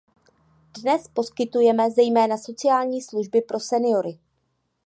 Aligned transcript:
Dnes 0.81 1.07
poskytuje 1.07 1.73
zejména 1.95 2.37
sociální 2.37 3.01
služby 3.01 3.41
pro 3.41 3.59
seniory. 3.59 4.19